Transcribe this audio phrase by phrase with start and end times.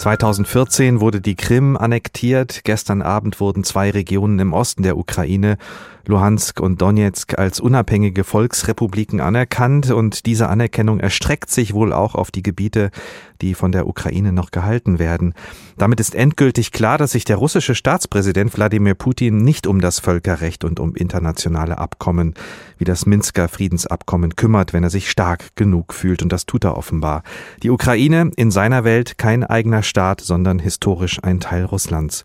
[0.00, 2.62] 2014 wurde die Krim annektiert.
[2.64, 5.58] Gestern Abend wurden zwei Regionen im Osten der Ukraine,
[6.06, 9.90] Luhansk und Donetsk, als unabhängige Volksrepubliken anerkannt.
[9.90, 12.90] Und diese Anerkennung erstreckt sich wohl auch auf die Gebiete,
[13.40, 15.34] die von der Ukraine noch gehalten werden.
[15.78, 20.64] Damit ist endgültig klar, dass sich der russische Staatspräsident Wladimir Putin nicht um das Völkerrecht
[20.64, 22.34] und um internationale Abkommen
[22.78, 26.22] wie das Minsker Friedensabkommen kümmert, wenn er sich stark genug fühlt.
[26.22, 27.22] Und das tut er offenbar.
[27.62, 32.24] Die Ukraine in seiner Welt kein eigener Staat, sondern historisch ein Teil Russlands.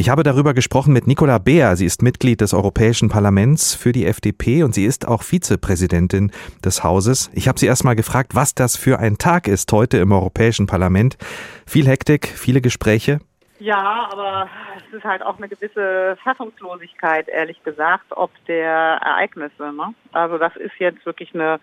[0.00, 1.76] Ich habe darüber gesprochen mit Nicola Beer.
[1.76, 6.32] Sie ist Mitglied des Europäischen Parlaments für die FDP und sie ist auch Vizepräsidentin
[6.64, 7.30] des Hauses.
[7.34, 10.66] Ich habe sie erst mal gefragt, was das für ein Tag ist heute im Europäischen
[10.66, 11.18] Parlament.
[11.66, 13.20] Viel Hektik, viele Gespräche.
[13.58, 19.70] Ja, aber es ist halt auch eine gewisse Fassungslosigkeit, ehrlich gesagt, ob der Ereignisse.
[19.70, 19.94] Ne?
[20.12, 21.60] Also das ist jetzt wirklich eine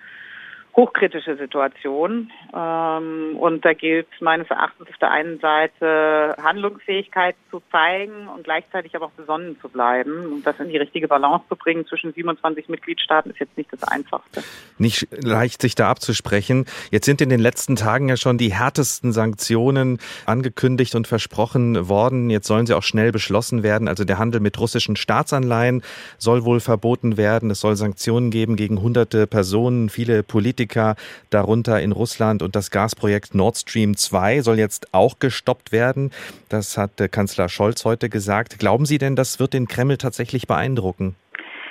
[0.78, 2.32] hochkritische Situation.
[2.56, 8.96] Ähm, und da gilt meines Erachtens auf der einen Seite Handlungsfähigkeit zu zeigen und gleichzeitig
[8.96, 10.32] aber auch besonnen zu bleiben.
[10.32, 13.84] Und das in die richtige Balance zu bringen zwischen 27 Mitgliedstaaten ist jetzt nicht das
[13.84, 14.44] Einfachste.
[14.78, 16.66] Nicht leicht, sich da abzusprechen.
[16.92, 22.30] Jetzt sind in den letzten Tagen ja schon die härtesten Sanktionen angekündigt und versprochen worden.
[22.30, 23.88] Jetzt sollen sie auch schnell beschlossen werden.
[23.88, 25.82] Also der Handel mit russischen Staatsanleihen
[26.20, 27.50] soll wohl verboten werden.
[27.50, 30.96] Es soll Sanktionen geben gegen hunderte Personen, viele Politiker Politiker,
[31.30, 36.12] darunter in Russland und das Gasprojekt Nord Stream 2 soll jetzt auch gestoppt werden.
[36.50, 38.60] Das hat Kanzler Scholz heute gesagt.
[38.60, 41.16] Glauben Sie denn, das wird den Kreml tatsächlich beeindrucken?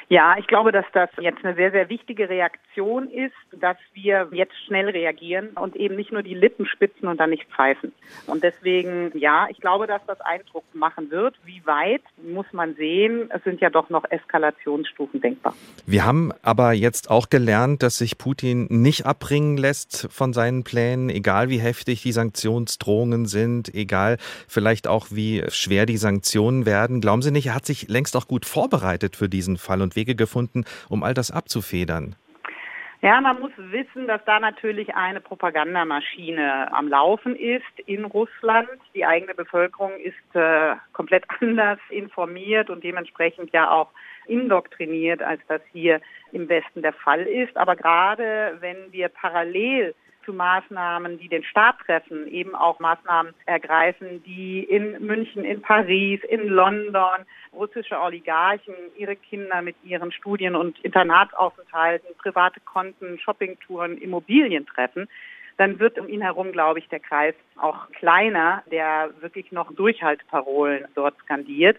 [0.09, 4.55] Ja, ich glaube, dass das jetzt eine sehr, sehr wichtige Reaktion ist, dass wir jetzt
[4.67, 7.93] schnell reagieren und eben nicht nur die Lippen spitzen und dann nicht pfeifen.
[8.29, 11.35] Und deswegen, ja, ich glaube, dass das Eindruck machen wird.
[11.45, 13.29] Wie weit muss man sehen?
[13.31, 15.55] Es sind ja doch noch Eskalationsstufen denkbar.
[15.87, 21.11] Wir haben aber jetzt auch gelernt, dass sich Putin nicht abbringen lässt von seinen Plänen,
[21.11, 27.01] egal wie heftig die Sanktionsdrohungen sind, egal vielleicht auch wie schwer die Sanktionen werden.
[27.01, 30.15] Glauben Sie nicht, er hat sich längst auch gut vorbereitet für diesen Fall und Wege
[30.15, 32.17] gefunden, um all das abzufedern?
[33.03, 38.69] Ja, man muss wissen, dass da natürlich eine Propagandamaschine am Laufen ist in Russland.
[38.95, 43.91] Die eigene Bevölkerung ist äh, komplett anders informiert und dementsprechend ja auch
[44.27, 46.01] indoktriniert, als das hier
[46.33, 47.57] im Westen der Fall ist.
[47.57, 49.95] Aber gerade wenn wir parallel
[50.27, 56.21] zu Maßnahmen, die den Staat treffen, eben auch Maßnahmen ergreifen, die in München, in Paris,
[56.29, 64.67] in London russische Oligarchen ihre Kinder mit ihren Studien- und Internatsaufenthalten, private Konten, Shoppingtouren, Immobilien
[64.67, 65.09] treffen,
[65.57, 70.85] dann wird um ihn herum, glaube ich, der Kreis auch kleiner, der wirklich noch Durchhaltparolen
[70.95, 71.79] dort skandiert.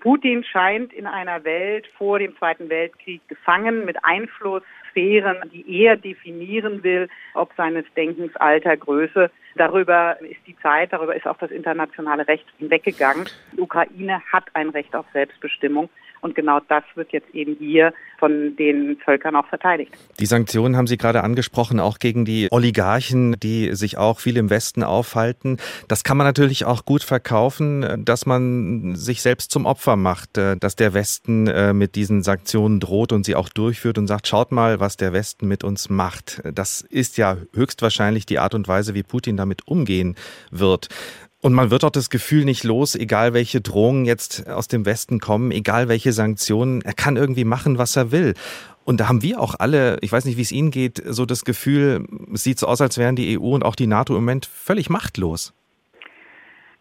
[0.00, 5.96] Putin scheint in einer Welt vor dem Zweiten Weltkrieg gefangen mit Einfluss Sphären, die er
[5.96, 9.30] definieren will, ob seines Denkens, Alter, Größe.
[9.56, 13.28] Darüber ist die Zeit, darüber ist auch das internationale Recht hinweggegangen.
[13.52, 15.88] Die Ukraine hat ein Recht auf Selbstbestimmung.
[16.20, 19.92] Und genau das wird jetzt eben hier von den Völkern auch verteidigt.
[20.18, 24.50] Die Sanktionen haben Sie gerade angesprochen, auch gegen die Oligarchen, die sich auch viel im
[24.50, 25.58] Westen aufhalten.
[25.86, 30.76] Das kann man natürlich auch gut verkaufen, dass man sich selbst zum Opfer macht, dass
[30.76, 34.80] der Westen äh, mit diesen Sanktionen droht und sie auch durchführt und sagt, schaut mal,
[34.80, 36.42] was der Westen mit uns macht.
[36.52, 40.16] Das ist ja höchstwahrscheinlich die Art und Weise, wie Putin damit umgehen
[40.50, 40.88] wird.
[41.40, 45.20] Und man wird auch das Gefühl nicht los, egal welche Drohungen jetzt aus dem Westen
[45.20, 48.34] kommen, egal welche Sanktionen, er kann irgendwie machen, was er will.
[48.84, 51.44] Und da haben wir auch alle, ich weiß nicht, wie es Ihnen geht, so das
[51.44, 54.46] Gefühl, es sieht so aus, als wären die EU und auch die NATO im Moment
[54.46, 55.54] völlig machtlos.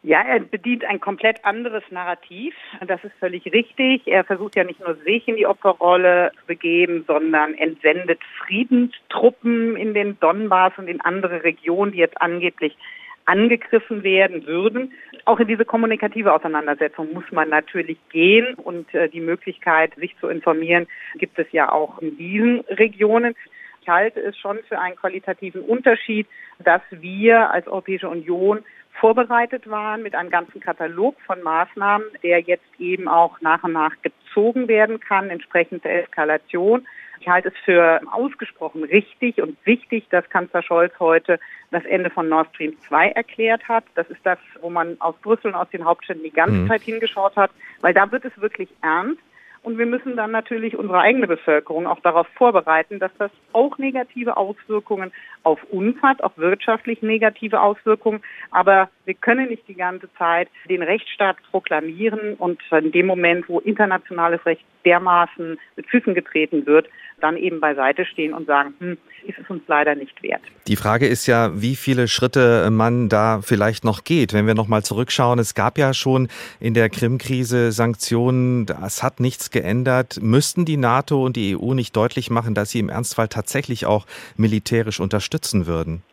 [0.04, 2.56] Ja, er bedient ein komplett anderes Narrativ.
[2.88, 4.04] Das ist völlig richtig.
[4.06, 9.94] Er versucht ja nicht nur sich in die Opferrolle zu begeben, sondern entsendet Friedenstruppen in
[9.94, 12.78] den Donbass und in andere Regionen, die jetzt angeblich
[13.28, 14.94] angegriffen werden würden.
[15.26, 20.30] Auch in diese kommunikative Auseinandersetzung muss man natürlich gehen und äh, die Möglichkeit, sich zu
[20.30, 23.36] informieren, gibt es ja auch in diesen Regionen.
[23.82, 26.28] Ich halte es schon für einen qualitativen Unterschied,
[26.60, 28.64] dass wir als Europäische Union
[29.00, 33.94] vorbereitet waren mit einem ganzen Katalog von Maßnahmen, der jetzt eben auch nach und nach
[34.02, 36.88] gezogen werden kann, entsprechend der Eskalation.
[37.20, 41.40] Ich halte es für ausgesprochen richtig und wichtig, dass Kanzler Scholz heute
[41.72, 43.84] das Ende von Nord Stream 2 erklärt hat.
[43.96, 46.68] Das ist das, wo man aus Brüssel und aus den Hauptstädten die ganze mhm.
[46.68, 49.22] Zeit hingeschaut hat, weil da wird es wirklich ernst.
[49.64, 54.38] Und wir müssen dann natürlich unsere eigene Bevölkerung auch darauf vorbereiten, dass das auch negative
[54.38, 55.12] Auswirkungen
[55.44, 58.22] auf uns hat, auch wirtschaftlich negative Auswirkungen.
[58.52, 63.60] Aber wir können nicht die ganze Zeit den Rechtsstaat proklamieren und in dem Moment, wo
[63.60, 66.88] internationales Recht dermaßen mit Füßen getreten wird,
[67.20, 70.42] dann eben beiseite stehen und sagen, hm, ist es uns leider nicht wert.
[70.68, 74.34] Die Frage ist ja, wie viele Schritte man da vielleicht noch geht.
[74.34, 76.30] Wenn wir nochmal zurückschauen, es gab ja schon
[76.60, 80.20] in der Krim-Krise Sanktionen, es hat nichts geändert.
[80.22, 84.06] Müssten die NATO und die EU nicht deutlich machen, dass sie im Ernstfall tatsächlich auch
[84.38, 86.04] militärisch unterstützen würden?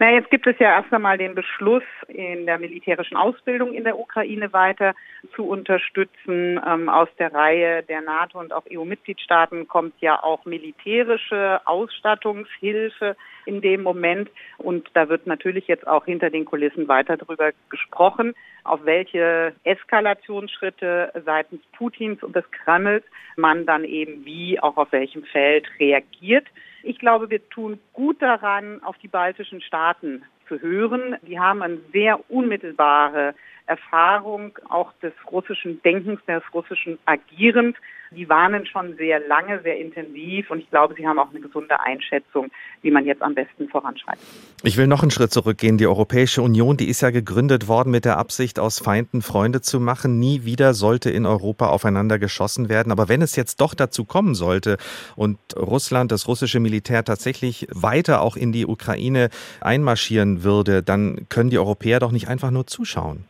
[0.00, 3.98] Na, jetzt gibt es ja erst einmal den Beschluss, in der militärischen Ausbildung in der
[3.98, 4.94] Ukraine weiter
[5.34, 6.60] zu unterstützen.
[6.64, 13.60] Ähm, aus der Reihe der NATO und auch EU-Mitgliedstaaten kommt ja auch militärische Ausstattungshilfe in
[13.60, 14.30] dem Moment.
[14.58, 21.12] Und da wird natürlich jetzt auch hinter den Kulissen weiter darüber gesprochen, auf welche Eskalationsschritte
[21.24, 23.04] seitens Putins und des Kremls
[23.36, 26.46] man dann eben wie auch auf welchem Feld reagiert.
[26.82, 31.16] Ich glaube, wir tun gut daran, auf die baltischen Staaten zu hören.
[31.22, 33.34] Die haben eine sehr unmittelbare
[33.68, 37.76] Erfahrung auch des russischen Denkens, des russischen Agierens.
[38.10, 41.78] Die warnen schon sehr lange, sehr intensiv und ich glaube, sie haben auch eine gesunde
[41.78, 42.50] Einschätzung,
[42.80, 44.24] wie man jetzt am besten voranschreitet.
[44.62, 45.76] Ich will noch einen Schritt zurückgehen.
[45.76, 49.78] Die Europäische Union, die ist ja gegründet worden mit der Absicht, aus Feinden Freunde zu
[49.78, 50.18] machen.
[50.18, 52.90] Nie wieder sollte in Europa aufeinander geschossen werden.
[52.90, 54.78] Aber wenn es jetzt doch dazu kommen sollte
[55.14, 59.28] und Russland, das russische Militär tatsächlich weiter auch in die Ukraine
[59.60, 63.26] einmarschieren würde, dann können die Europäer doch nicht einfach nur zuschauen.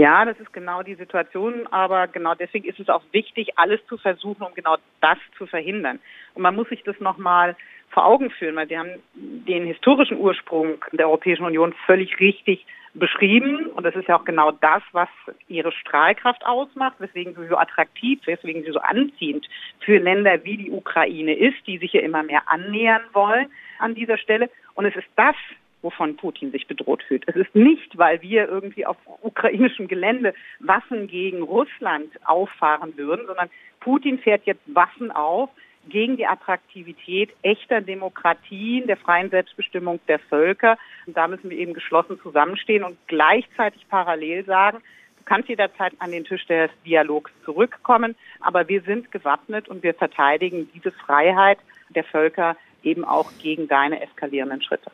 [0.00, 3.98] Ja, das ist genau die Situation, aber genau deswegen ist es auch wichtig, alles zu
[3.98, 5.98] versuchen, um genau das zu verhindern.
[6.34, 7.56] Und man muss sich das nochmal
[7.90, 12.64] vor Augen führen, weil wir haben den historischen Ursprung der Europäischen Union völlig richtig
[12.94, 13.66] beschrieben.
[13.66, 15.08] Und das ist ja auch genau das, was
[15.48, 19.48] ihre Strahlkraft ausmacht, weswegen sie so attraktiv, weswegen sie so anziehend
[19.80, 23.50] für Länder wie die Ukraine ist, die sich ja immer mehr annähern wollen
[23.80, 24.48] an dieser Stelle.
[24.74, 25.34] Und es ist das,
[25.82, 27.24] wovon Putin sich bedroht fühlt.
[27.26, 33.48] Es ist nicht, weil wir irgendwie auf ukrainischem Gelände Waffen gegen Russland auffahren würden, sondern
[33.80, 35.50] Putin fährt jetzt Waffen auf
[35.88, 40.76] gegen die Attraktivität echter Demokratien, der freien Selbstbestimmung der Völker.
[41.06, 44.78] Und da müssen wir eben geschlossen zusammenstehen und gleichzeitig parallel sagen,
[45.18, 49.94] du kannst jederzeit an den Tisch des Dialogs zurückkommen, aber wir sind gewappnet und wir
[49.94, 51.58] verteidigen diese Freiheit
[51.90, 54.90] der Völker eben auch gegen deine eskalierenden Schritte.